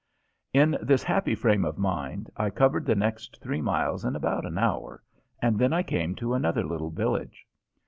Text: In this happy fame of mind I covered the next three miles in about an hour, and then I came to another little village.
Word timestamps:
In 0.51 0.79
this 0.81 1.03
happy 1.03 1.35
fame 1.35 1.63
of 1.63 1.77
mind 1.77 2.31
I 2.35 2.49
covered 2.49 2.87
the 2.87 2.95
next 2.95 3.39
three 3.39 3.61
miles 3.61 4.03
in 4.03 4.15
about 4.15 4.47
an 4.47 4.57
hour, 4.57 5.03
and 5.43 5.59
then 5.59 5.73
I 5.73 5.83
came 5.83 6.15
to 6.15 6.33
another 6.33 6.63
little 6.65 6.89
village. 6.89 7.45